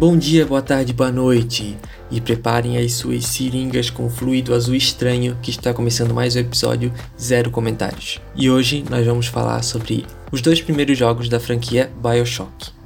[0.00, 1.76] Bom dia, boa tarde, boa noite.
[2.10, 6.90] E preparem as suas seringas com fluido azul estranho que está começando mais um episódio
[7.20, 8.18] Zero Comentários.
[8.34, 12.79] E hoje nós vamos falar sobre os dois primeiros jogos da franquia BioShock.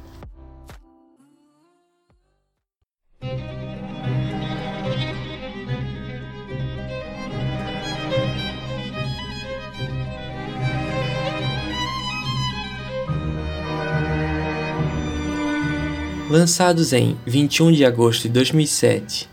[16.35, 19.29] Lançados em 21 de agosto de 2007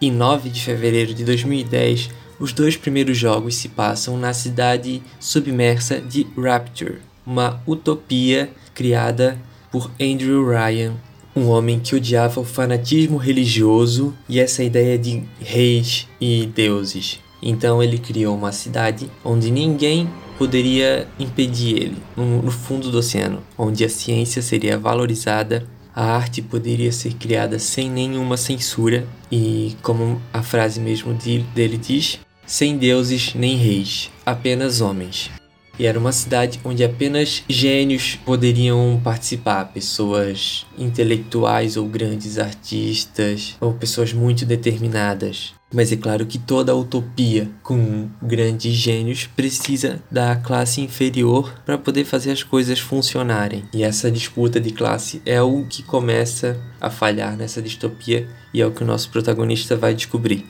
[0.00, 6.00] e 9 de fevereiro de 2010, os dois primeiros jogos se passam na cidade submersa
[6.00, 9.36] de Rapture, uma utopia criada
[9.72, 10.94] por Andrew Ryan,
[11.34, 17.18] um homem que odiava o fanatismo religioso e essa ideia de reis e deuses.
[17.42, 23.84] Então ele criou uma cidade onde ninguém poderia impedir ele, no fundo do oceano, onde
[23.84, 30.42] a ciência seria valorizada a arte poderia ser criada sem nenhuma censura e, como a
[30.42, 31.14] frase mesmo
[31.54, 35.30] dele diz, sem deuses nem reis, apenas homens.
[35.78, 43.72] E era uma cidade onde apenas gênios poderiam participar, pessoas intelectuais ou grandes artistas, ou
[43.72, 45.52] pessoas muito determinadas.
[45.72, 52.04] Mas é claro que toda utopia com grandes gênios precisa da classe inferior para poder
[52.04, 53.64] fazer as coisas funcionarem.
[53.72, 58.66] E essa disputa de classe é o que começa a falhar nessa distopia e é
[58.66, 60.46] o que o nosso protagonista vai descobrir.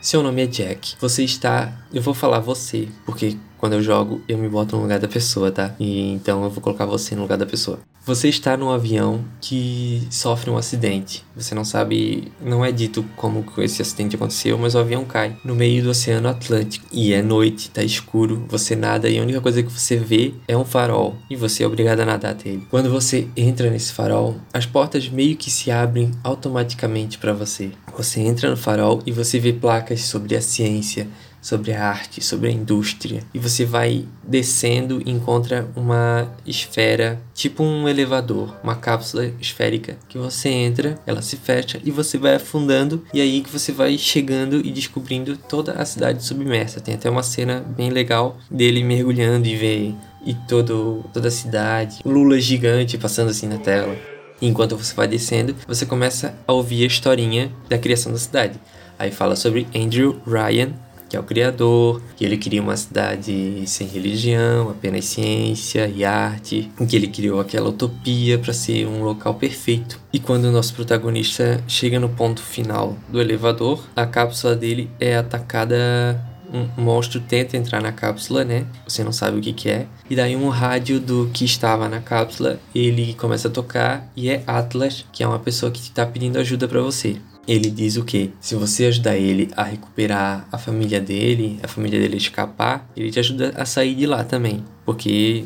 [0.00, 0.94] Seu nome é Jack.
[0.98, 1.72] Você está.
[1.92, 5.50] Eu vou falar você, porque quando eu jogo eu me boto no lugar da pessoa,
[5.50, 5.74] tá?
[5.78, 7.80] E então eu vou colocar você no lugar da pessoa.
[8.04, 11.22] Você está num avião que sofre um acidente.
[11.36, 15.54] Você não sabe, não é dito como esse acidente aconteceu, mas o avião cai no
[15.54, 16.86] meio do Oceano Atlântico.
[16.90, 20.56] E é noite, tá escuro, você nada e a única coisa que você vê é
[20.56, 22.66] um farol e você é obrigado a nadar até ele.
[22.70, 27.70] Quando você entra nesse farol, as portas meio que se abrem automaticamente para você.
[27.96, 31.06] Você entra no farol e você vê placas sobre a ciência,
[31.40, 33.22] sobre a arte, sobre a indústria.
[33.32, 40.18] E você vai descendo e encontra uma esfera, tipo um elevador, uma cápsula esférica que
[40.18, 44.64] você entra, ela se fecha e você vai afundando e aí que você vai chegando
[44.64, 46.80] e descobrindo toda a cidade submersa.
[46.80, 52.00] Tem até uma cena bem legal dele mergulhando e ver e todo toda a cidade,
[52.04, 53.96] Lula gigante passando assim na tela.
[54.42, 58.58] Enquanto você vai descendo, você começa a ouvir a historinha da criação da cidade.
[58.98, 60.72] Aí fala sobre Andrew Ryan,
[61.10, 66.70] que é o criador, que ele cria uma cidade sem religião, apenas ciência e arte,
[66.80, 70.00] em que ele criou aquela utopia para ser um local perfeito.
[70.12, 75.16] E quando o nosso protagonista chega no ponto final do elevador, a cápsula dele é
[75.16, 78.66] atacada um monstro tenta entrar na cápsula, né?
[78.86, 79.86] Você não sabe o que, que é.
[80.08, 84.42] E daí um rádio do que estava na cápsula, ele começa a tocar e é
[84.46, 87.16] Atlas, que é uma pessoa que está pedindo ajuda para você
[87.46, 88.32] ele diz o que?
[88.40, 93.18] Se você ajudar ele a recuperar a família dele, a família dele escapar, ele te
[93.18, 94.64] ajuda a sair de lá também.
[94.84, 95.44] Porque,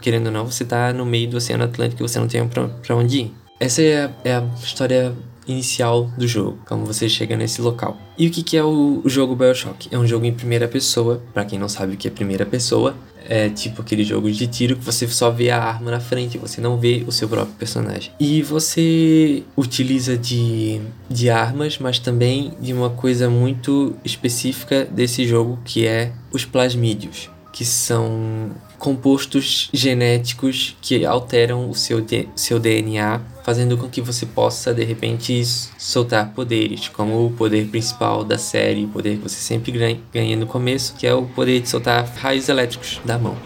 [0.00, 2.68] querendo ou não, você tá no meio do Oceano Atlântico e você não tem pra,
[2.68, 3.34] pra onde ir.
[3.58, 5.14] Essa é a, é a história
[5.46, 7.96] inicial do jogo, como você chega nesse local.
[8.18, 9.88] E o que, que é o, o jogo Bioshock?
[9.90, 12.96] É um jogo em primeira pessoa, para quem não sabe o que é primeira pessoa,
[13.28, 16.60] é tipo aquele jogo de tiro que você só vê a arma na frente, você
[16.60, 18.12] não vê o seu próprio personagem.
[18.18, 25.58] E você utiliza de, de armas, mas também de uma coisa muito específica desse jogo
[25.64, 32.04] que é os plasmídios, que são compostos genéticos que alteram o seu,
[32.34, 35.44] seu DNA, fazendo com que você possa de repente
[35.78, 39.72] soltar poderes, como o poder principal da série, o poder que você sempre
[40.12, 43.36] ganha no começo, que é o poder de soltar raios elétricos da mão.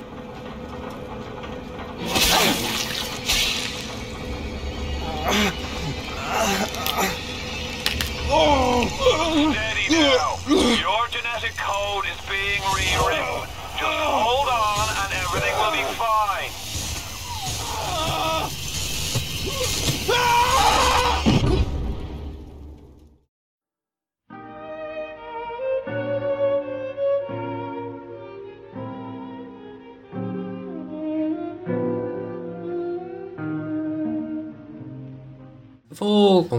[9.90, 10.38] Now.
[10.46, 13.46] Your genetic code is being rewritten.
[13.76, 14.09] Just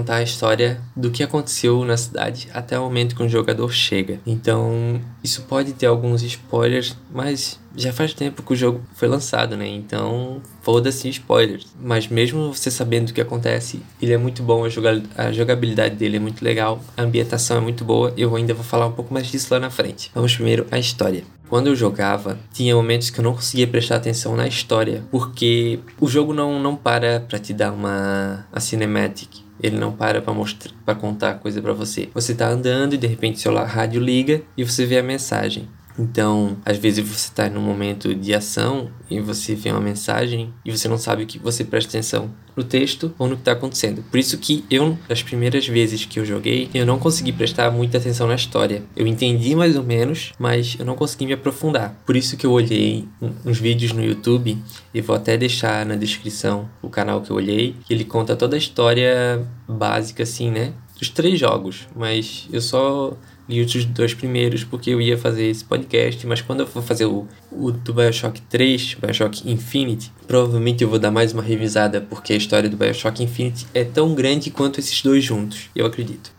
[0.01, 4.19] contar a história do que aconteceu na cidade até o momento que um jogador chega.
[4.25, 9.56] Então, isso pode ter alguns spoilers, mas já faz tempo que o jogo foi lançado,
[9.56, 9.68] né?
[9.68, 11.68] Então, foda-se spoilers.
[11.80, 16.19] Mas mesmo você sabendo o que acontece, ele é muito bom, a jogabilidade dele é
[16.19, 18.12] muito legal, a ambientação é muito boa.
[18.18, 20.09] Eu ainda vou falar um pouco mais disso lá na frente.
[20.15, 21.24] Vamos primeiro à história.
[21.51, 26.07] Quando eu jogava, tinha momentos que eu não conseguia prestar atenção na história, porque o
[26.07, 29.42] jogo não, não para pra te dar uma a cinematic.
[29.62, 32.07] Ele não para para mostrar, para contar coisa para você.
[32.13, 35.68] Você tá andando e de repente seu rádio liga e você vê a mensagem.
[35.97, 40.71] Então, às vezes você está num momento de ação e você vê uma mensagem e
[40.71, 44.03] você não sabe o que você presta atenção no texto ou no que está acontecendo.
[44.09, 47.97] Por isso que eu, as primeiras vezes que eu joguei, eu não consegui prestar muita
[47.97, 48.83] atenção na história.
[48.95, 51.95] Eu entendi mais ou menos, mas eu não consegui me aprofundar.
[52.05, 53.07] Por isso que eu olhei
[53.45, 54.57] uns vídeos no YouTube
[54.93, 58.55] e vou até deixar na descrição o canal que eu olhei, que ele conta toda
[58.55, 60.73] a história básica assim, né?
[60.97, 63.17] Dos três jogos, mas eu só
[63.51, 67.06] li os dois primeiros porque eu ia fazer esse podcast, mas quando eu for fazer
[67.06, 72.31] o, o do Bioshock 3, Bioshock Infinite, provavelmente eu vou dar mais uma revisada porque
[72.31, 76.31] a história do Bioshock Infinite é tão grande quanto esses dois juntos, eu acredito.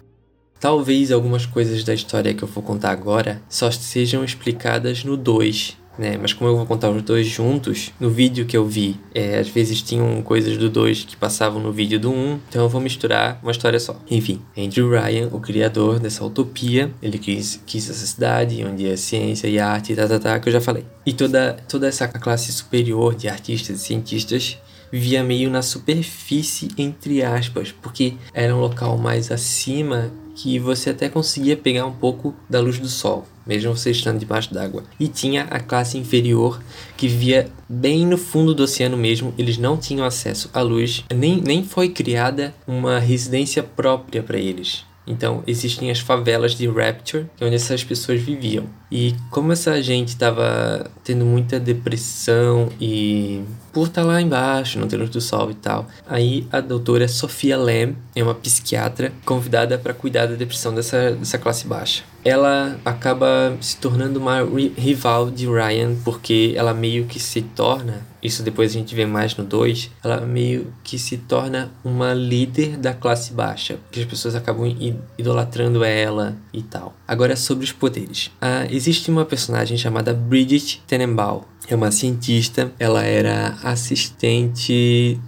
[0.58, 5.76] Talvez algumas coisas da história que eu vou contar agora só sejam explicadas no 2,
[5.98, 6.18] né?
[6.20, 9.48] Mas como eu vou contar os dois juntos, no vídeo que eu vi, é, às
[9.48, 12.80] vezes tinham coisas do 2 que passavam no vídeo do 1, um, então eu vou
[12.80, 13.96] misturar uma história só.
[14.10, 19.48] Enfim, Andrew Ryan, o criador dessa utopia, ele quis, quis essa cidade onde é ciência
[19.48, 20.84] e arte, tá, tá, tá, que eu já falei.
[21.04, 24.58] E toda, toda essa classe superior de artistas e cientistas
[24.90, 31.08] vivia meio na superfície, entre aspas, porque era um local mais acima que você até
[31.08, 34.84] conseguia pegar um pouco da luz do sol, mesmo você estando debaixo d'água.
[34.98, 36.62] E tinha a classe inferior
[36.96, 41.40] que vivia bem no fundo do oceano mesmo, eles não tinham acesso à luz, nem,
[41.40, 44.84] nem foi criada uma residência própria para eles.
[45.06, 48.66] Então, existem as favelas de Rapture, que é onde essas pessoas viviam.
[48.94, 53.42] E como essa gente estava tendo muita depressão e
[53.72, 57.08] por estar tá lá embaixo, não ter luz do sol e tal, aí a doutora
[57.08, 62.04] Sofia Lam é uma psiquiatra convidada para cuidar da depressão dessa, dessa classe baixa.
[62.22, 64.40] Ela acaba se tornando uma
[64.76, 69.36] rival de Ryan porque ela meio que se torna isso depois a gente vê mais
[69.36, 74.36] no 2, ela meio que se torna uma líder da classe baixa, que as pessoas
[74.36, 74.72] acabam
[75.18, 76.94] idolatrando ela e tal.
[77.06, 78.30] Agora sobre os poderes.
[78.40, 81.42] Ah, existe uma personagem chamada Bridget Tenenbaum.
[81.68, 85.20] É uma cientista, ela era assistente.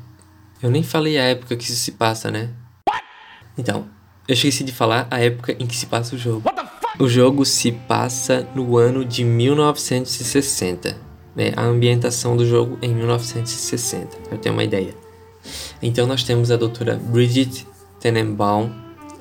[0.60, 2.50] Eu nem falei a época que isso se passa, né?
[3.56, 3.86] Então,
[4.26, 6.50] eu esqueci de falar a época em que se passa o jogo.
[6.98, 14.16] O jogo se passa no ano de 1960 né, a ambientação do jogo em 1960,
[14.30, 14.94] eu tenho uma ideia.
[15.82, 17.66] Então nós temos a doutora Bridget
[18.00, 18.70] Tenenbaum,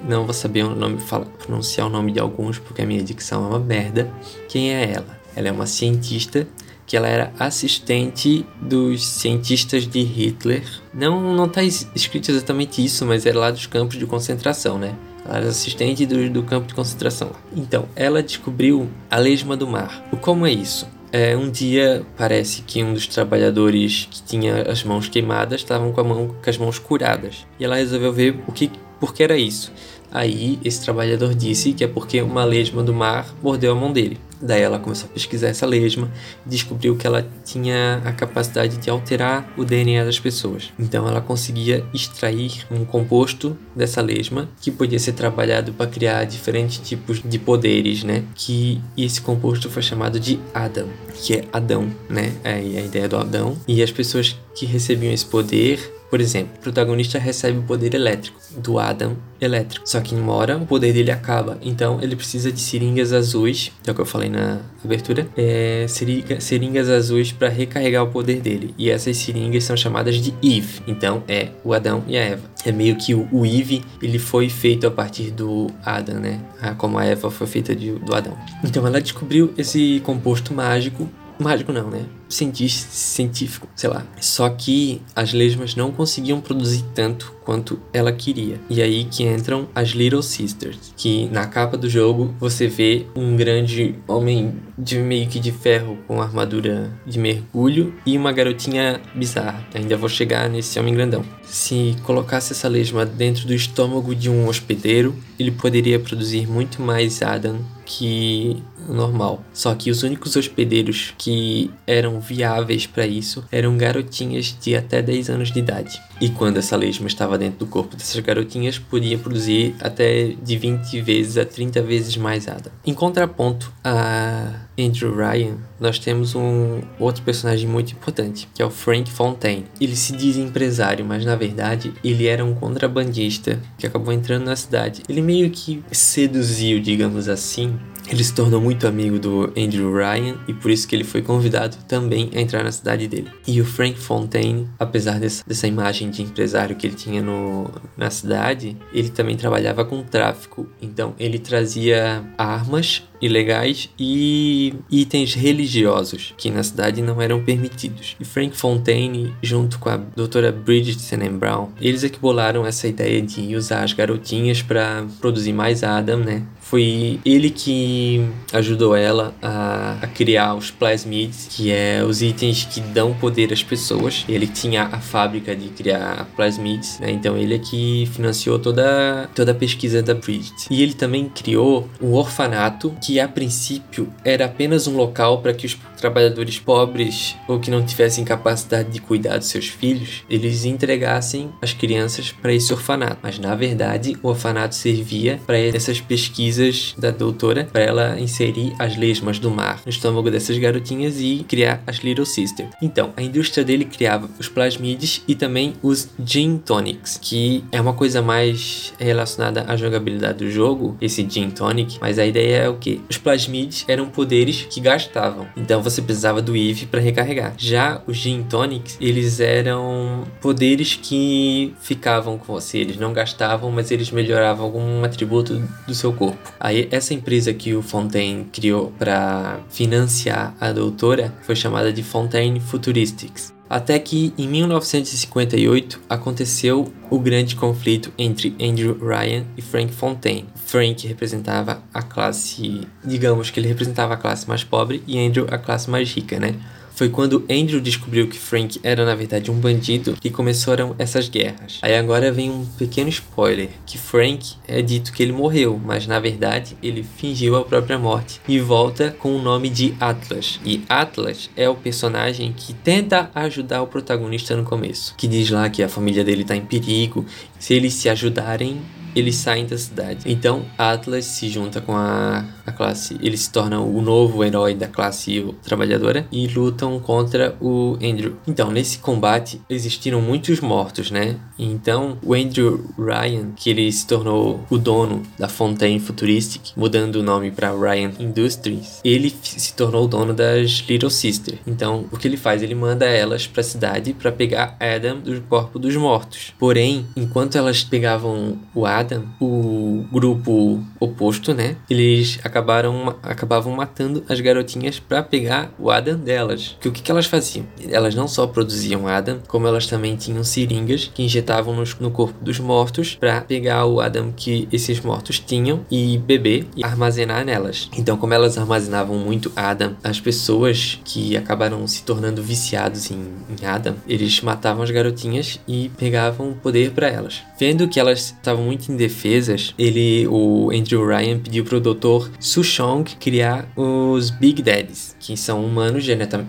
[0.07, 3.45] não vou saber o nome, fala, pronunciar o nome de alguns porque a minha dicção
[3.45, 4.11] é uma merda.
[4.49, 5.19] Quem é ela?
[5.35, 6.47] Ela é uma cientista
[6.85, 10.63] que ela era assistente dos cientistas de Hitler.
[10.93, 14.95] Não não está escrito exatamente isso, mas é lá dos campos de concentração, né?
[15.25, 17.31] Ela era assistente do, do campo de concentração.
[17.55, 20.05] Então, ela descobriu a lesma do mar.
[20.11, 20.85] O como é isso?
[21.11, 26.03] É, um dia parece que um dos trabalhadores que tinha as mãos queimadas estavam com,
[26.03, 27.45] mão, com as mãos curadas.
[27.59, 28.71] E ela resolveu ver o que,
[29.03, 29.69] por que era isso.
[30.09, 34.17] Aí esse trabalhador disse que é porque uma lesma do mar mordeu a mão dele.
[34.41, 36.09] Daí ela começou a pesquisar essa lesma
[36.45, 40.71] e descobriu que ela tinha a capacidade de alterar o DNA das pessoas.
[40.79, 46.77] Então ela conseguia extrair um composto dessa lesma que podia ser trabalhado para criar diferentes
[46.77, 48.23] tipos de poderes, né?
[48.35, 52.31] Que esse composto foi chamado de Adam, que é Adão, né?
[52.41, 53.57] É a ideia do Adão.
[53.67, 58.39] E as pessoas que recebiam esse poder por exemplo, o protagonista recebe o poder elétrico
[58.55, 59.89] do Adam elétrico.
[59.89, 61.57] Só que em uma hora o poder dele acaba.
[61.59, 65.27] Então ele precisa de seringas azuis, é o que eu falei na abertura.
[65.35, 68.75] É, seringa, seringas azuis para recarregar o poder dele.
[68.77, 70.83] E essas seringas são chamadas de Eve.
[70.85, 72.43] Então é o Adão e a Eva.
[72.63, 76.39] É meio que o, o Eve ele foi feito a partir do Adam, né?
[76.61, 78.37] Ah, como a Eva foi feita de, do Adão.
[78.63, 81.09] Então ela descobriu esse composto mágico
[81.43, 82.05] mágico não, né?
[82.33, 84.05] científico, sei lá.
[84.19, 88.59] Só que as lesmas não conseguiam produzir tanto quanto ela queria.
[88.69, 93.35] E aí que entram as Little Sisters, que na capa do jogo você vê um
[93.35, 99.63] grande homem de meio que de ferro com armadura de mergulho e uma garotinha bizarra.
[99.73, 101.23] Ainda vou chegar nesse homem grandão.
[101.43, 107.21] Se colocasse essa lesma dentro do estômago de um hospedeiro, ele poderia produzir muito mais
[107.21, 109.43] Adam que normal.
[109.53, 115.29] Só que os únicos hospedeiros que eram viáveis para isso eram garotinhas de até 10
[115.29, 116.01] anos de idade.
[116.21, 121.01] E quando essa lesma estava dentro do corpo dessas garotinhas, podia produzir até de 20
[121.01, 122.71] vezes a 30 vezes mais Ada.
[122.85, 128.69] Em contraponto a Andrew Ryan, nós temos um outro personagem muito importante, que é o
[128.71, 129.65] Frank Fontaine.
[129.79, 134.55] Ele se diz empresário, mas na verdade ele era um contrabandista que acabou entrando na
[134.55, 135.03] cidade.
[135.09, 140.53] Ele meio que seduziu, digamos assim, Ele se tornou muito amigo do Andrew Ryan e
[140.53, 143.31] por isso que ele foi convidado também a entrar na cidade dele.
[143.47, 148.09] E o Frank Fontaine, apesar dessa, dessa imagem de empresário que ele tinha no, na
[148.09, 150.67] cidade, ele também trabalhava com tráfico.
[150.81, 158.15] Então ele trazia armas ilegais e itens religiosos que na cidade não eram permitidos.
[158.19, 160.99] E Frank Fontaine, junto com a doutora Bridget
[161.31, 166.19] Brown, eles é que bolaram essa ideia de usar as garotinhas para produzir mais Adam,
[166.19, 166.43] né?
[166.59, 172.79] Foi ele que ajudou ela a, a, criar os plasmids, que é os itens que
[172.79, 174.25] dão poder às pessoas.
[174.27, 177.11] Ele tinha a fábrica de criar plasmids, né?
[177.11, 180.67] Então ele é que financiou toda, toda a pesquisa da Bridget.
[180.71, 185.65] E ele também criou um orfanato que a princípio era apenas um local para que
[185.65, 191.49] os trabalhadores pobres ou que não tivessem capacidade de cuidar dos seus filhos, eles entregassem
[191.61, 193.19] as crianças para esse orfanato.
[193.23, 198.97] Mas na verdade, o orfanato servia para essas pesquisas da doutora, para ela inserir as
[198.97, 202.67] lesmas do mar no estômago dessas garotinhas e criar as Little Sister.
[202.81, 207.93] Então, a indústria dele criava os plasmides e também os gin tonics, que é uma
[207.93, 212.75] coisa mais relacionada à jogabilidade do jogo, esse gin tonic, mas a ideia é o
[212.75, 212.92] que?
[213.09, 215.47] Os plasmides eram poderes que gastavam.
[215.55, 217.53] Então você precisava do Eve para recarregar.
[217.57, 222.79] Já os Gin Tonics, eles eram poderes que ficavam com você.
[222.79, 226.53] Eles não gastavam, mas eles melhoravam algum atributo do seu corpo.
[226.59, 232.59] Aí essa empresa que o Fontaine criou para financiar a doutora foi chamada de Fontaine
[232.59, 233.53] Futuristics.
[233.69, 240.45] Até que em 1958 aconteceu o grande conflito entre Andrew Ryan e Frank Fontaine.
[240.73, 245.57] Frank representava a classe, digamos que ele representava a classe mais pobre e Andrew a
[245.59, 246.55] classe mais rica, né?
[246.95, 251.77] Foi quando Andrew descobriu que Frank era na verdade um bandido que começaram essas guerras.
[251.79, 256.19] Aí agora vem um pequeno spoiler, que Frank é dito que ele morreu, mas na
[256.19, 260.59] verdade ele fingiu a própria morte e volta com o nome de Atlas.
[260.65, 265.69] E Atlas é o personagem que tenta ajudar o protagonista no começo, que diz lá
[265.69, 267.23] que a família dele está em perigo,
[267.59, 268.81] se eles se ajudarem,
[269.15, 270.19] eles saem da cidade.
[270.25, 274.87] Então Atlas se junta com a, a classe, ele se torna o novo herói da
[274.87, 278.37] classe trabalhadora e lutam contra o Andrew.
[278.47, 281.37] Então nesse combate existiram muitos mortos, né?
[281.57, 287.23] Então o Andrew Ryan, que ele se tornou o dono da Fontaine Futuristic, mudando o
[287.23, 291.59] nome para Ryan Industries, ele se tornou o dono das Little Sister.
[291.65, 292.61] Então o que ele faz?
[292.61, 296.53] Ele manda elas para a cidade para pegar Adam do corpo dos mortos.
[296.57, 301.75] Porém, enquanto elas pegavam o Adam Adam, o grupo oposto, né?
[301.89, 306.77] Eles acabaram acabavam matando as garotinhas para pegar o Adam delas.
[306.79, 307.65] Que o que, que elas faziam?
[307.89, 312.43] Elas não só produziam Adam, como elas também tinham seringas que injetavam no, no corpo
[312.43, 317.89] dos mortos para pegar o Adam que esses mortos tinham e beber e armazenar nelas.
[317.97, 323.65] Então, como elas armazenavam muito Adam, as pessoas que acabaram se tornando viciados em, em
[323.65, 327.41] Adam, eles matavam as garotinhas e pegavam poder para elas.
[327.65, 332.29] Vendo que elas estavam muito indefesas, ele, o Andrew Ryan pediu pro Dr.
[332.37, 336.03] Sushong criar os Big Daddies, que são humanos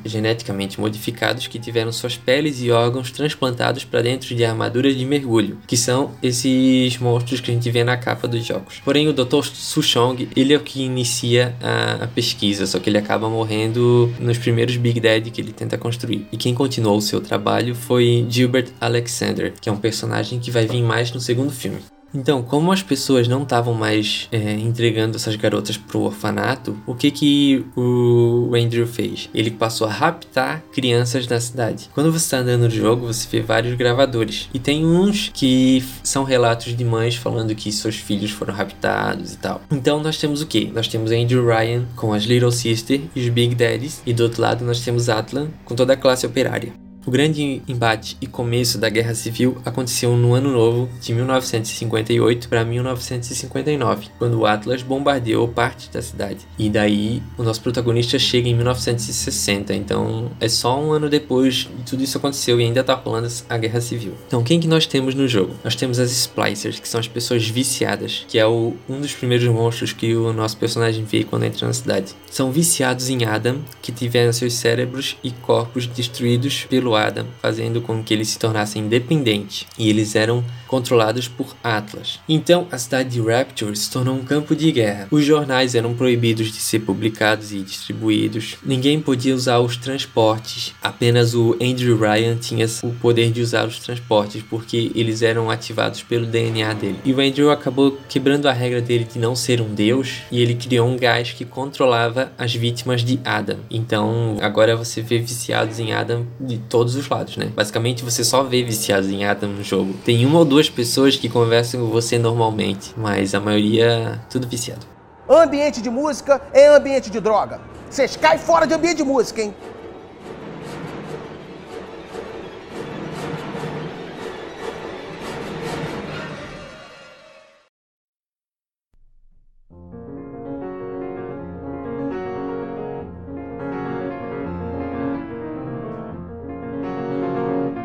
[0.04, 5.58] geneticamente modificados que tiveram suas peles e órgãos transplantados para dentro de armaduras de mergulho,
[5.68, 8.82] que são esses monstros que a gente vê na capa dos jogos.
[8.84, 9.44] Porém, o Dr.
[9.44, 14.36] Sushong, ele é o que inicia a, a pesquisa, só que ele acaba morrendo nos
[14.36, 16.26] primeiros Big Daddy que ele tenta construir.
[16.32, 20.66] E quem continuou o seu trabalho foi Gilbert Alexander, que é um personagem que vai
[20.66, 21.78] vir mais no segundo filme.
[22.14, 27.10] Então, como as pessoas não estavam mais é, entregando essas garotas pro orfanato, o que
[27.10, 29.28] que o Andrew fez?
[29.34, 31.90] Ele passou a raptar crianças na cidade.
[31.92, 34.48] Quando você está andando no jogo, você vê vários gravadores.
[34.54, 39.38] E tem uns que são relatos de mães falando que seus filhos foram raptados e
[39.38, 39.60] tal.
[39.70, 40.66] Então nós temos o que?
[40.66, 44.00] Nós temos Andrew Ryan com as Little Sister e os Big Daddies.
[44.06, 46.83] E do outro lado nós temos Atlan com toda a classe operária.
[47.06, 52.64] O grande embate e começo da Guerra Civil aconteceu no ano novo de 1958 para
[52.64, 56.38] 1959, quando o Atlas bombardeou parte da cidade.
[56.58, 61.90] E daí o nosso protagonista chega em 1960, então é só um ano depois de
[61.90, 64.14] tudo isso aconteceu e ainda tá rolando a Guerra Civil.
[64.26, 65.54] Então quem que nós temos no jogo?
[65.62, 69.46] Nós temos as Splicers, que são as pessoas viciadas, que é o, um dos primeiros
[69.48, 72.14] monstros que o nosso personagem vê quando entra na cidade.
[72.34, 78.02] São viciados em Adam, que tiveram seus cérebros e corpos destruídos pelo Adam, fazendo com
[78.02, 82.18] que eles se tornassem independentes, e eles eram controlados por Atlas.
[82.28, 85.06] Então, a cidade de Rapture se tornou um campo de guerra.
[85.12, 88.56] Os jornais eram proibidos de ser publicados e distribuídos.
[88.64, 90.74] Ninguém podia usar os transportes.
[90.82, 96.02] Apenas o Andrew Ryan tinha o poder de usar os transportes porque eles eram ativados
[96.02, 96.98] pelo DNA dele.
[97.04, 100.56] E o Andrew acabou quebrando a regra dele de não ser um deus e ele
[100.56, 103.58] criou um gás que controlava as vítimas de Adam.
[103.70, 107.50] Então, agora você vê viciados em Adam de todos os lados, né?
[107.54, 109.94] Basicamente, você só vê viciados em Adam no jogo.
[110.04, 114.86] Tem uma ou duas pessoas que conversam com você normalmente, mas a maioria tudo viciado.
[115.28, 117.60] Ambiente de música é ambiente de droga.
[117.88, 119.54] Vocês caem fora de ambiente de música, hein?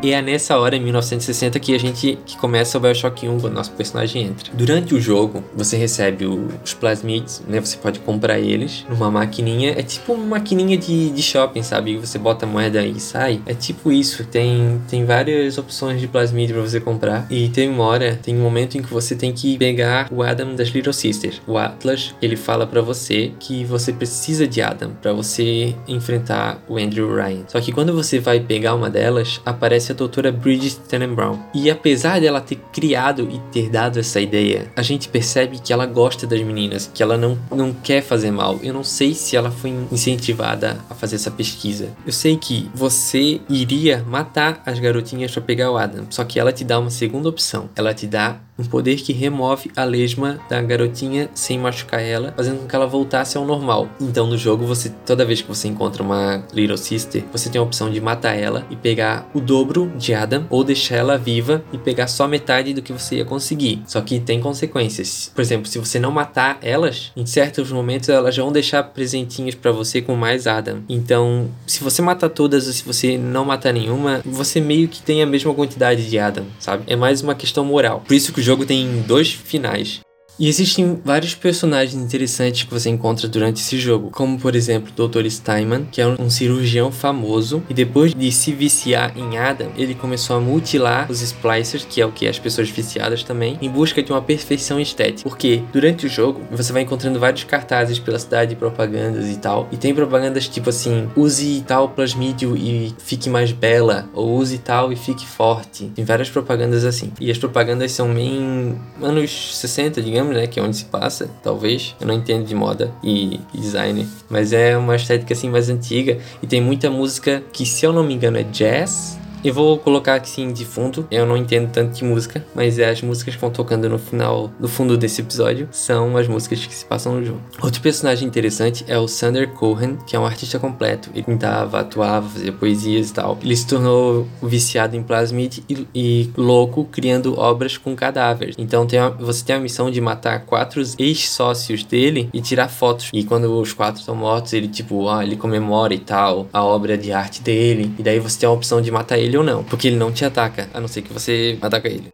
[0.02, 3.52] E é nessa hora, em 1960, que a gente que começa o Bioshock 1, quando
[3.52, 4.50] nosso personagem entra.
[4.54, 7.60] Durante o jogo, você recebe os plasmids, né?
[7.60, 9.74] Você pode comprar eles numa maquininha.
[9.76, 11.98] É tipo uma maquininha de, de shopping, sabe?
[11.98, 13.42] Você bota a moeda e sai.
[13.44, 14.24] É tipo isso.
[14.24, 17.26] Tem, tem várias opções de plasmid para você comprar.
[17.28, 20.54] E tem uma hora, tem um momento em que você tem que pegar o Adam
[20.54, 21.42] das Little Sisters.
[21.46, 26.78] O Atlas, ele fala para você que você precisa de Adam para você enfrentar o
[26.78, 27.44] Andrew Ryan.
[27.48, 31.38] Só que quando você vai pegar uma delas, aparece a doutora Bridget Tenenbaum.
[31.54, 35.86] E apesar dela ter criado e ter dado essa ideia, a gente percebe que ela
[35.86, 38.58] gosta das meninas, que ela não, não quer fazer mal.
[38.62, 41.90] Eu não sei se ela foi incentivada a fazer essa pesquisa.
[42.06, 46.52] Eu sei que você iria matar as garotinhas para pegar o Adam, só que ela
[46.52, 47.68] te dá uma segunda opção.
[47.76, 52.60] Ela te dá um poder que remove a lesma da garotinha sem machucar ela, fazendo
[52.60, 53.88] com que ela voltasse ao normal.
[53.98, 57.64] Então no jogo você toda vez que você encontra uma Little Sister, você tem a
[57.64, 61.78] opção de matar ela e pegar o dobro de Adam ou deixar ela viva e
[61.78, 63.82] pegar só metade do que você ia conseguir.
[63.86, 65.30] Só que tem consequências.
[65.34, 69.72] Por exemplo, se você não matar elas, em certos momentos elas vão deixar presentinhos para
[69.72, 70.82] você com mais Adam.
[70.88, 75.22] Então, se você matar todas ou se você não matar nenhuma, você meio que tem
[75.22, 76.84] a mesma quantidade de Adam, sabe?
[76.86, 78.02] É mais uma questão moral.
[78.06, 80.00] Por isso que o jogo tem dois finais.
[80.40, 85.06] E existem vários personagens interessantes que você encontra durante esse jogo, como por exemplo o
[85.06, 85.28] Dr.
[85.28, 90.36] Steinman, que é um cirurgião famoso, e depois de se viciar em Adam, ele começou
[90.36, 94.10] a mutilar os splicers, que é o que as pessoas viciadas também, em busca de
[94.10, 95.28] uma perfeição estética.
[95.28, 99.76] Porque durante o jogo você vai encontrando vários cartazes pela cidade, propagandas e tal, e
[99.76, 104.96] tem propagandas tipo assim: use tal plasmídio e fique mais bela, ou use tal e
[104.96, 105.92] fique forte.
[105.94, 107.12] Tem várias propagandas assim.
[107.20, 110.46] E as propagandas são bem anos 60, digamos né?
[110.46, 111.94] Que é onde se passa, talvez.
[112.00, 116.46] Eu não entendo de moda e design, mas é uma estética assim mais antiga e
[116.46, 120.28] tem muita música que, se eu não me engano, é jazz eu vou colocar aqui
[120.28, 121.06] sim de fundo.
[121.10, 124.50] Eu não entendo tanto de música, mas é as músicas que vão tocando no final,
[124.58, 127.40] no fundo desse episódio, são as músicas que se passam no jogo.
[127.62, 131.10] Outro personagem interessante é o Sander Cohen, que é um artista completo.
[131.14, 133.38] Ele pintava, atuava, fazia poesias e tal.
[133.42, 138.54] Ele se tornou viciado em plasmid e, e louco, criando obras com cadáveres.
[138.58, 143.10] Então tem uma, você tem a missão de matar quatro ex-sócios dele e tirar fotos.
[143.12, 146.96] E quando os quatro estão mortos, ele tipo, ah, ele comemora e tal a obra
[146.96, 147.94] de arte dele.
[147.98, 150.12] E daí você tem a opção de matar ele ele ou não, porque ele não
[150.12, 152.12] te ataca, a não ser que você ataca ele.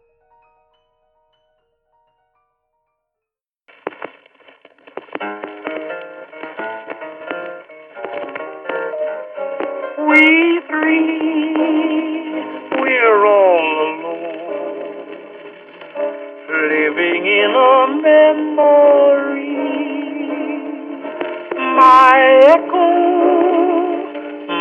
[10.09, 11.55] We three,
[12.81, 15.17] we're all alone,
[16.47, 19.57] living in a memory.
[21.75, 22.17] My
[22.53, 22.87] echo,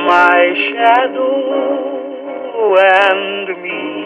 [0.09, 1.96] my shadow.
[2.75, 3.97] And me.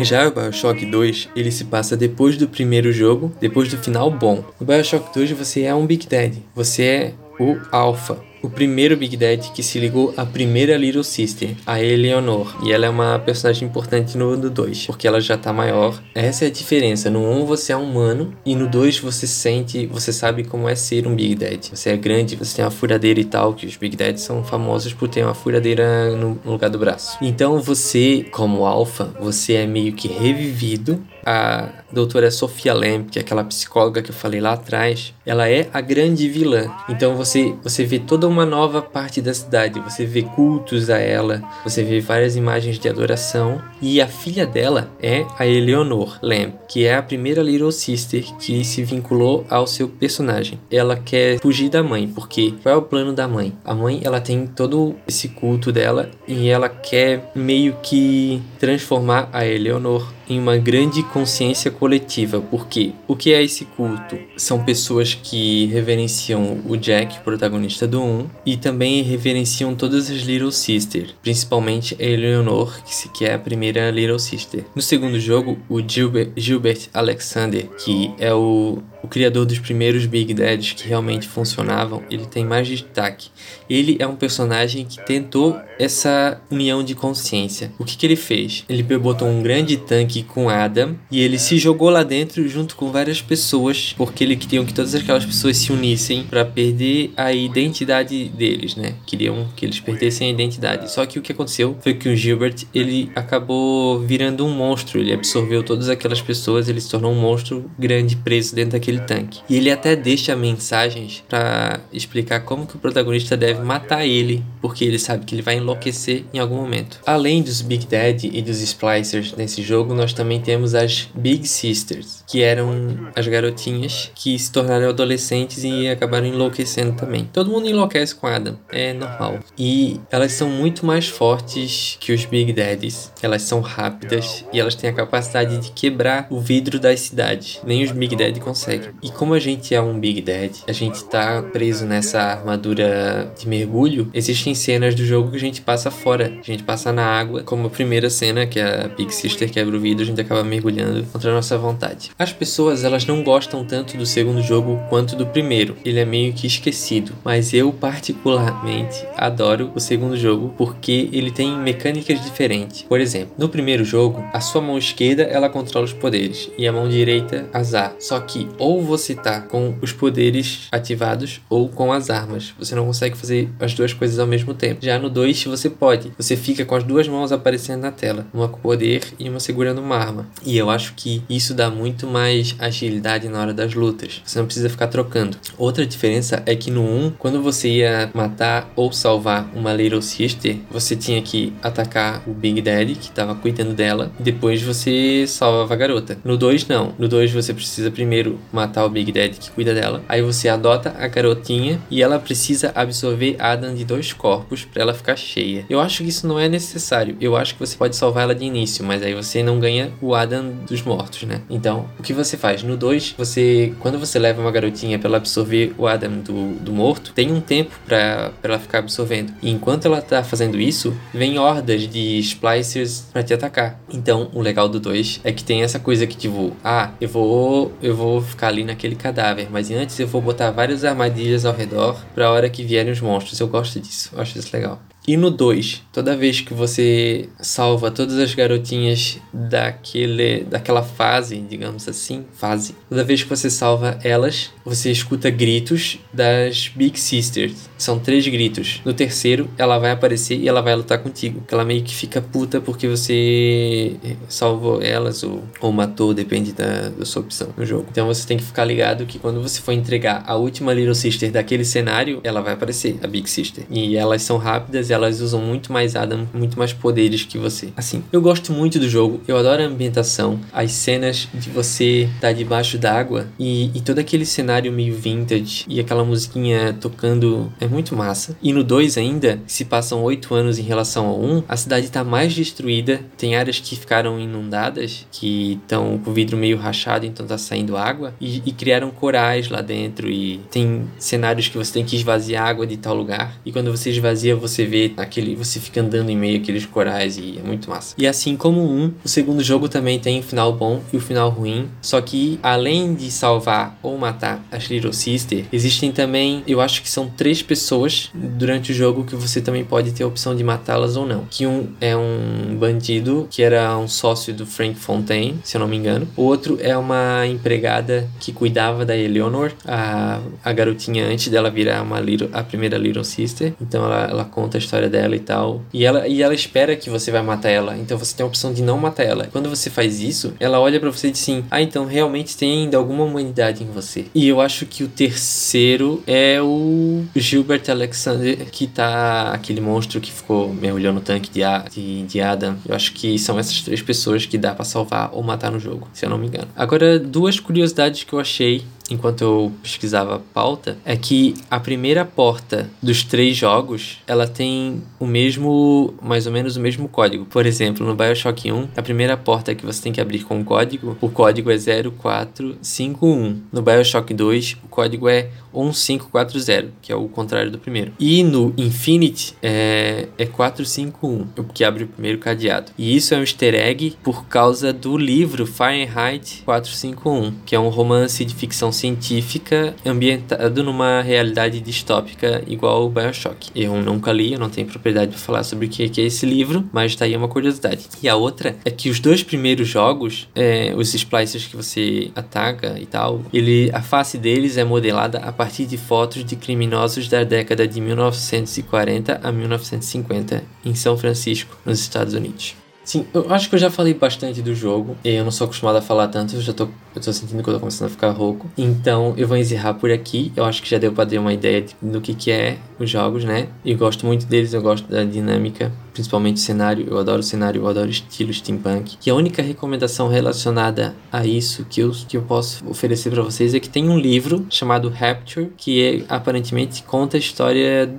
[0.00, 4.44] Já o Bioshock 2, ele se passa depois do primeiro jogo, depois do final bom.
[4.60, 9.16] No Bioshock 2 você é um Big Daddy, você é o Alpha, o primeiro Big
[9.16, 12.54] Daddy que se ligou à primeira Little Sister, a Eleanor.
[12.62, 15.98] E ela é uma personagem importante no 2, porque ela já tá maior.
[16.14, 17.08] Essa é a diferença.
[17.08, 20.74] No 1 um, você é humano e no 2 você sente, você sabe como é
[20.74, 21.70] ser um Big Daddy.
[21.72, 24.92] Você é grande, você tem uma furadeira e tal, que os Big Daddies são famosos
[24.92, 27.16] por ter uma furadeira no, lugar do braço.
[27.22, 33.22] Então você, como alfa, você é meio que revivido a doutora Sofia Lamb, que é
[33.22, 36.70] aquela psicóloga que eu falei lá atrás, ela é a grande vilã.
[36.88, 41.42] Então você, você vê toda uma nova parte da cidade, você vê cultos a ela,
[41.62, 43.62] você vê várias imagens de adoração.
[43.80, 48.64] E a filha dela é a Eleanor Lamb, que é a primeira Little Sister que
[48.64, 50.58] se vinculou ao seu personagem.
[50.70, 53.52] Ela quer fugir da mãe, porque qual é o plano da mãe?
[53.64, 59.46] A mãe ela tem todo esse culto dela e ela quer meio que transformar a
[59.46, 64.18] Eleanor em uma grande consciência coletiva, porque o que é esse culto?
[64.36, 70.52] São pessoas que reverenciam o Jack, protagonista do 1, e também reverenciam todas as Little
[70.52, 72.74] Sisters, principalmente a Eleanor,
[73.12, 74.64] que é a primeira Little Sister.
[74.74, 80.32] No segundo jogo, o Gilbert, Gilbert Alexander, que é o o criador dos primeiros Big
[80.32, 83.28] Dads que realmente funcionavam, ele tem mais destaque.
[83.68, 87.70] Ele é um personagem que tentou essa união de consciência.
[87.78, 88.64] O que, que ele fez?
[88.66, 92.90] Ele botou um grande tanque com Adam e ele se jogou lá dentro junto com
[92.90, 98.28] várias pessoas, porque ele queria que todas aquelas pessoas se unissem para perder a identidade
[98.30, 98.94] deles, né?
[99.04, 100.90] Queriam que eles perdessem a identidade.
[100.90, 104.98] Só que o que aconteceu foi que o Gilbert ele acabou virando um monstro.
[104.98, 109.40] Ele absorveu todas aquelas pessoas, ele se tornou um monstro grande preso dentro daquele tanque.
[109.48, 114.84] E ele até deixa mensagens para explicar como que o protagonista deve matar ele, porque
[114.84, 117.00] ele sabe que ele vai enlouquecer em algum momento.
[117.06, 122.24] Além dos Big Daddy e dos Splicers nesse jogo, nós também temos as Big Sisters,
[122.26, 127.28] que eram as garotinhas que se tornaram adolescentes e acabaram enlouquecendo também.
[127.32, 129.40] Todo mundo enlouquece com Adam, é normal.
[129.58, 133.12] E elas são muito mais fortes que os Big Daddies.
[133.22, 137.60] Elas são rápidas e elas têm a capacidade de quebrar o vidro das cidades.
[137.64, 138.83] Nem os Big Daddy conseguem.
[139.02, 143.48] E como a gente é um Big Dad, a gente tá preso nessa armadura de
[143.48, 146.32] mergulho, existem cenas do jogo que a gente passa fora.
[146.38, 149.80] A gente passa na água, como a primeira cena, que a Big Sister quebra o
[149.80, 152.10] vidro, a gente acaba mergulhando contra a nossa vontade.
[152.18, 155.76] As pessoas, elas não gostam tanto do segundo jogo quanto do primeiro.
[155.84, 161.56] Ele é meio que esquecido, mas eu particularmente adoro o segundo jogo porque ele tem
[161.56, 162.82] mecânicas diferentes.
[162.82, 166.72] Por exemplo, no primeiro jogo, a sua mão esquerda ela controla os poderes e a
[166.72, 167.94] mão direita azar.
[167.98, 172.52] Só que ou ou você tá com os poderes ativados ou com as armas.
[172.58, 174.84] Você não consegue fazer as duas coisas ao mesmo tempo.
[174.84, 176.10] Já no 2 você pode.
[176.18, 179.80] Você fica com as duas mãos aparecendo na tela, uma com poder e uma segurando
[179.80, 180.26] uma arma.
[180.44, 184.20] E eu acho que isso dá muito mais agilidade na hora das lutas.
[184.24, 185.36] Você não precisa ficar trocando.
[185.56, 190.56] Outra diferença é que no 1, quando você ia matar ou salvar uma Little Sister,
[190.68, 195.76] você tinha que atacar o Big Daddy, que estava cuidando dela, depois você salvava a
[195.76, 196.18] garota.
[196.24, 196.92] No 2 não.
[196.98, 200.02] No 2 você precisa primeiro matar o Big Daddy que cuida dela.
[200.08, 204.94] Aí você adota a garotinha e ela precisa absorver Adam de dois corpos para ela
[204.94, 205.64] ficar cheia.
[205.68, 207.16] Eu acho que isso não é necessário.
[207.20, 210.14] Eu acho que você pode salvar ela de início, mas aí você não ganha o
[210.14, 211.42] Adam dos mortos, né?
[211.50, 212.62] Então, o que você faz?
[212.62, 216.72] No 2, você quando você leva uma garotinha para ela absorver o Adam do, do
[216.72, 219.32] morto, tem um tempo para ela ficar absorvendo.
[219.42, 223.80] E enquanto ela tá fazendo isso, vem hordas de splicers para te atacar.
[223.90, 227.72] Então, o legal do 2 é que tem essa coisa que tipo, ah, eu vou
[227.82, 232.00] eu vou ficar ali naquele cadáver, mas antes eu vou botar várias armadilhas ao redor
[232.14, 233.38] para a hora que vierem os monstros.
[233.40, 234.80] Eu gosto disso, eu acho isso legal.
[235.06, 241.86] E no 2, toda vez que você salva todas as garotinhas daquele, daquela fase, digamos
[241.86, 247.68] assim, fase, toda vez que você salva elas, você escuta gritos das Big Sisters.
[247.76, 248.80] São três gritos.
[248.82, 251.44] No terceiro, ela vai aparecer e ela vai lutar contigo.
[251.52, 257.04] Ela meio que fica puta porque você salvou elas ou, ou matou, depende da, da
[257.04, 257.86] sua opção no jogo.
[257.90, 261.30] Então você tem que ficar ligado que quando você for entregar a última Little Sister
[261.30, 263.64] daquele cenário, ela vai aparecer, a Big Sister.
[263.70, 267.68] E elas são rápidas elas usam muito mais Adam, muito mais poderes que você.
[267.76, 272.28] Assim, eu gosto muito do jogo, eu adoro a ambientação, as cenas de você estar
[272.28, 277.66] tá debaixo d'água e, e todo aquele cenário meio vintage e aquela musiquinha tocando é
[277.66, 278.36] muito massa.
[278.42, 281.86] E no 2 ainda, se passam 8 anos em relação ao 1, um, a cidade
[281.86, 287.06] está mais destruída, tem áreas que ficaram inundadas, que estão com o vidro meio rachado,
[287.06, 291.72] então tá saindo água, e, e criaram corais lá dentro e tem cenários que você
[291.72, 295.60] tem que esvaziar água de tal lugar, e quando você esvazia você vê aquele você
[295.60, 297.94] fica andando em meio àqueles corais e é muito massa.
[297.98, 300.98] E assim como um, o segundo jogo também tem o um final bom e o
[300.98, 306.42] um final ruim, só que além de salvar ou matar as Little Sister, existem também,
[306.46, 310.06] eu acho que são três pessoas durante o jogo que você também pode ter a
[310.06, 311.24] opção de matá-las ou não.
[311.30, 315.68] Que um é um bandido que era um sócio do Frank Fontaine, se eu não
[315.68, 316.08] me engano.
[316.16, 321.82] O outro é uma empregada que cuidava da Eleanor, a, a garotinha antes dela virar
[321.82, 323.54] uma little, a primeira Little Sister.
[323.60, 325.62] Então ela, ela conta a história história dela e tal.
[325.72, 327.76] E ela, e ela espera que você vai matar ela.
[327.76, 329.28] Então você tem a opção de não matar ela.
[329.30, 332.64] Quando você faz isso, ela olha para você e diz assim: Ah, então realmente tem
[332.64, 334.06] ainda alguma humanidade em você.
[334.14, 340.12] E eu acho que o terceiro é o Gilbert Alexander, que tá aquele monstro que
[340.12, 342.56] ficou mergulhando no tanque de, de, de Adam.
[342.66, 345.88] Eu acho que são essas três pessoas que dá para salvar ou matar no jogo,
[345.92, 346.48] se eu não me engano.
[346.56, 352.04] Agora, duas curiosidades que eu achei enquanto eu pesquisava a pauta, é que a primeira
[352.04, 357.24] porta dos três jogos, ela tem o mesmo, mais ou menos o mesmo código.
[357.26, 360.44] Por exemplo, no BioShock 1, a primeira porta que você tem que abrir com o
[360.44, 363.40] código, o código é 0451.
[363.52, 367.92] No BioShock 2, o código é 1540, que é o contrário do primeiro.
[367.98, 372.72] E no Infinity é, é 451, o que abre o primeiro cadeado.
[372.76, 377.68] E isso é um easter egg por causa do livro Fahrenheit 451, que é um
[377.68, 383.50] romance de ficção científica ambientado numa realidade distópica igual o Bioshock.
[383.54, 386.68] Eu nunca li, eu não tenho propriedade para falar sobre o que é esse livro,
[386.72, 387.86] mas tá aí uma curiosidade.
[388.02, 392.78] E a outra é que os dois primeiros jogos, é, os splicers que você ataca
[392.78, 397.24] e tal, ele, a face deles é modelada a partir de fotos de criminosos da
[397.24, 402.63] década de 1940 a 1950 em São Francisco, nos Estados Unidos.
[402.84, 404.96] Sim, eu acho que eu já falei bastante do jogo.
[405.04, 407.54] Eu não sou acostumado a falar tanto, eu já tô, eu tô sentindo que eu
[407.54, 408.50] tô começando a ficar rouco.
[408.58, 410.32] Então eu vou encerrar por aqui.
[410.36, 412.90] Eu acho que já deu pra ter uma ideia de, do que, que é os
[412.90, 413.48] jogos, né?
[413.64, 416.86] Eu gosto muito deles, eu gosto da dinâmica principalmente cenário.
[416.90, 418.96] Eu adoro cenário, eu adoro estilo steampunk.
[419.06, 423.54] E a única recomendação relacionada a isso que eu, que eu posso oferecer para vocês
[423.54, 427.94] é que tem um livro chamado Rapture, que é, aparentemente conta a história,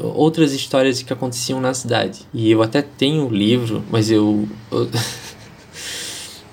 [0.00, 2.22] outras histórias que aconteciam na cidade.
[2.34, 4.88] E eu até tenho o livro, mas eu, eu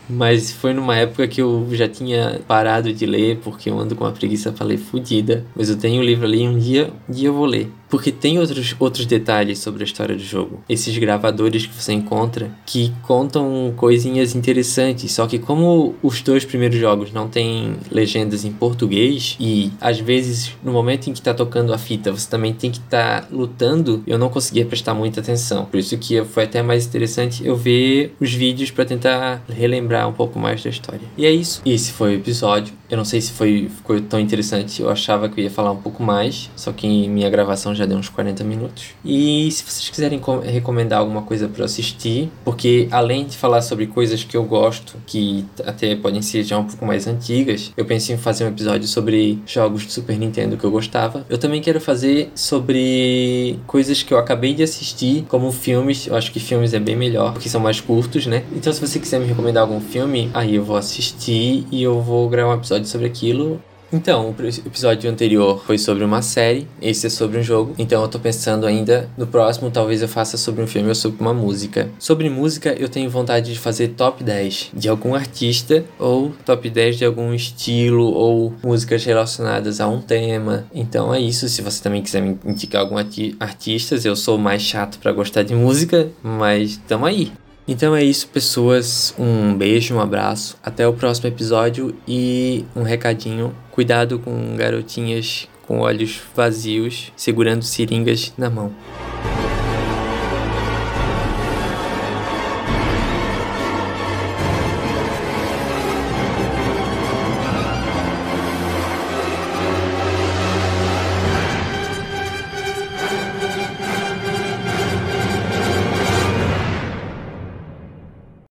[0.10, 4.04] Mas foi numa época que eu já tinha parado de ler, porque eu ando com
[4.04, 5.46] uma preguiça pra ler fodida.
[5.56, 7.72] Mas eu tenho o livro ali e um dia, um dia eu vou ler.
[7.96, 10.62] Porque tem outros, outros detalhes sobre a história do jogo.
[10.68, 15.14] Esses gravadores que você encontra que contam coisinhas interessantes.
[15.14, 20.52] Só que como os dois primeiros jogos não tem legendas em português e às vezes
[20.62, 24.04] no momento em que tá tocando a fita você também tem que estar tá lutando,
[24.06, 25.64] eu não conseguia prestar muita atenção.
[25.64, 30.14] Por isso que foi até mais interessante eu ver os vídeos para tentar relembrar um
[30.14, 31.08] pouco mais da história.
[31.18, 31.62] E é isso.
[31.66, 32.74] Esse foi o episódio.
[32.90, 34.82] Eu não sei se foi ficou tão interessante.
[34.82, 37.98] Eu achava que eu ia falar um pouco mais, só que minha gravação já deu
[37.98, 38.86] uns 40 minutos.
[39.04, 44.24] E se vocês quiserem recomendar alguma coisa para assistir, porque além de falar sobre coisas
[44.24, 48.18] que eu gosto, que até podem ser já um pouco mais antigas, eu pensei em
[48.18, 51.26] fazer um episódio sobre jogos de Super Nintendo que eu gostava.
[51.30, 56.08] Eu também quero fazer sobre coisas que eu acabei de assistir, como filmes.
[56.08, 58.44] Eu acho que filmes é bem melhor, porque são mais curtos, né?
[58.56, 62.30] Então se você quiser me recomendar algum filme, aí eu vou assistir e eu vou
[62.30, 63.62] gravar um episódio sobre aquilo
[63.94, 67.76] então, o episódio anterior foi sobre uma série, esse é sobre um jogo.
[67.78, 71.22] Então eu tô pensando ainda no próximo, talvez eu faça sobre um filme ou sobre
[71.22, 71.90] uma música.
[71.98, 76.98] Sobre música, eu tenho vontade de fazer top 10 de algum artista ou top 10
[76.98, 80.66] de algum estilo ou músicas relacionadas a um tema.
[80.74, 84.62] Então é isso, se você também quiser me indicar algum arti artistas, eu sou mais
[84.64, 87.32] chato para gostar de música, mas tamo aí.
[87.68, 89.14] Então é isso, pessoas.
[89.18, 90.58] Um beijo, um abraço.
[90.64, 93.56] Até o próximo episódio e um recadinho.
[93.72, 98.72] Cuidado com garotinhas com olhos vazios segurando seringas na mão.